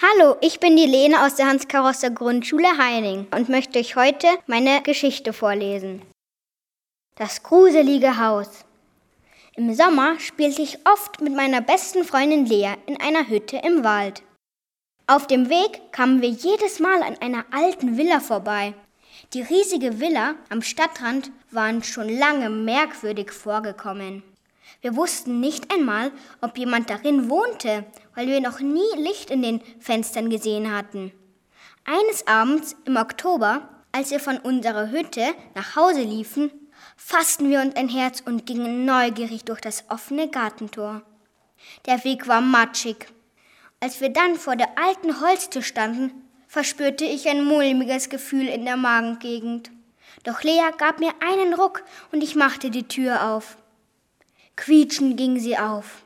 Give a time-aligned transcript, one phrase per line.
[0.00, 4.80] Hallo, ich bin die Lene aus der Hans-Karosser Grundschule Heining und möchte euch heute meine
[4.82, 6.02] Geschichte vorlesen.
[7.16, 8.64] Das gruselige Haus.
[9.56, 14.22] Im Sommer spielte ich oft mit meiner besten Freundin Lea in einer Hütte im Wald.
[15.08, 18.74] Auf dem Weg kamen wir jedes Mal an einer alten Villa vorbei.
[19.34, 24.22] Die riesige Villa am Stadtrand war schon lange merkwürdig vorgekommen.
[24.80, 27.84] Wir wussten nicht einmal, ob jemand darin wohnte,
[28.14, 31.12] weil wir noch nie Licht in den Fenstern gesehen hatten.
[31.84, 36.50] Eines Abends im Oktober, als wir von unserer Hütte nach Hause liefen,
[36.96, 41.02] fassten wir uns ein Herz und gingen neugierig durch das offene Gartentor.
[41.86, 43.06] Der Weg war matschig.
[43.80, 46.12] Als wir dann vor der alten Holztür standen,
[46.46, 49.70] verspürte ich ein mulmiges Gefühl in der Magengegend.
[50.24, 53.56] Doch Lea gab mir einen Ruck und ich machte die Tür auf.
[54.58, 56.02] Quietschend ging sie auf.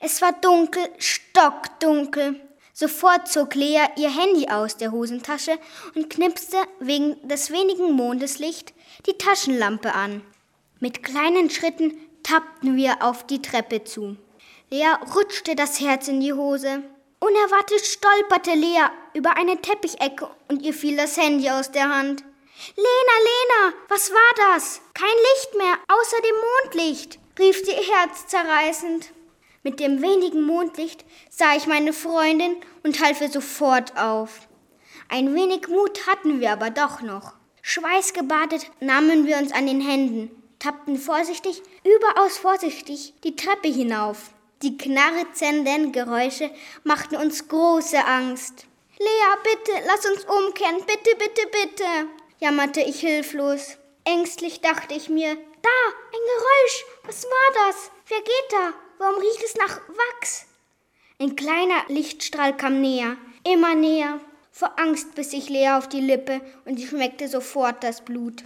[0.00, 2.40] Es war dunkel, stockdunkel.
[2.72, 5.58] Sofort zog Lea ihr Handy aus der Hosentasche
[5.94, 8.74] und knipste wegen des wenigen Mondeslicht
[9.06, 10.22] die Taschenlampe an.
[10.80, 14.16] Mit kleinen Schritten tappten wir auf die Treppe zu.
[14.70, 16.82] Lea rutschte das Herz in die Hose.
[17.20, 22.24] Unerwartet stolperte Lea über eine Teppichecke und ihr fiel das Handy aus der Hand.
[22.76, 24.80] Lena, Lena, was war das?
[24.94, 26.36] Kein Licht mehr, außer dem
[26.72, 29.10] Mondlicht rief sie herzzerreißend.
[29.62, 34.48] Mit dem wenigen Mondlicht sah ich meine Freundin und half ihr sofort auf.
[35.08, 37.34] Ein wenig Mut hatten wir aber doch noch.
[37.62, 44.34] Schweißgebadet nahmen wir uns an den Händen, tappten vorsichtig, überaus vorsichtig die Treppe hinauf.
[44.62, 46.50] Die knarrzenden Geräusche
[46.84, 48.66] machten uns große Angst.
[48.98, 51.84] Lea, bitte, lass uns umkehren, bitte, bitte, bitte,
[52.38, 53.76] jammerte ich hilflos.
[54.04, 55.68] Ängstlich dachte ich mir, da,
[56.24, 56.84] ein Geräusch.
[57.04, 57.90] Was war das?
[58.08, 58.72] Wer geht da?
[58.98, 60.46] Warum riecht es nach Wachs?
[61.20, 64.20] Ein kleiner Lichtstrahl kam näher, immer näher.
[64.50, 68.44] Vor Angst biss ich Lea auf die Lippe und sie schmeckte sofort das Blut.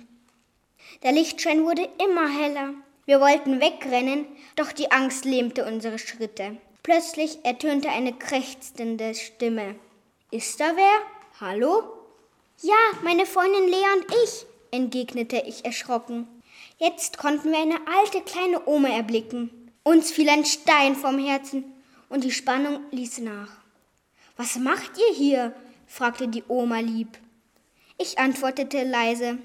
[1.03, 2.75] Der Lichtschein wurde immer heller.
[3.05, 6.57] Wir wollten wegrennen, doch die Angst lähmte unsere Schritte.
[6.83, 9.77] Plötzlich ertönte eine krächzende Stimme.
[10.31, 11.01] Ist da wer?
[11.41, 11.83] Hallo?
[12.63, 16.27] Ja, meine Freundin Lea und ich, entgegnete ich erschrocken.
[16.81, 19.73] Jetzt konnten wir eine alte kleine Oma erblicken.
[19.83, 21.65] Uns fiel ein Stein vom Herzen
[22.09, 23.51] und die Spannung ließ nach.
[24.37, 25.57] Was macht ihr hier?
[25.89, 27.19] fragte die Oma lieb.
[27.99, 29.39] Ich antwortete leise.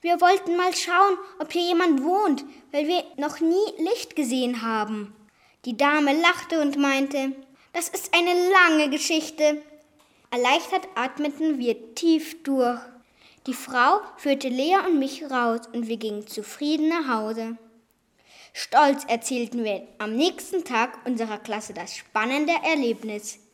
[0.00, 5.14] Wir wollten mal schauen, ob hier jemand wohnt, weil wir noch nie Licht gesehen haben.
[5.66, 7.32] Die Dame lachte und meinte,
[7.74, 9.60] das ist eine lange Geschichte.
[10.30, 12.80] Erleichtert atmeten wir tief durch.
[13.46, 17.56] Die Frau führte Lea und mich raus und wir gingen zufrieden nach Hause.
[18.52, 23.38] Stolz erzählten wir am nächsten Tag unserer Klasse das spannende Erlebnis.